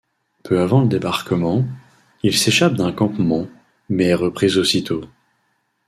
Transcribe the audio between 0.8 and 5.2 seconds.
le débarquement, il s'échappe d'un campement mais est repris aussitôt.